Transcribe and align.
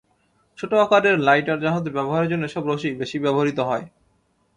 ছোট 0.59 0.71
আকারের 0.75 1.15
লাইটার 1.19 1.61
জাহাজে 1.61 1.89
ব্যবহারের 1.89 2.29
জন্য 2.31 2.43
এসব 2.45 2.63
রশি 2.67 2.89
বেশি 3.01 3.17
ব্যবহূত 3.19 3.59
হয়। 3.69 3.85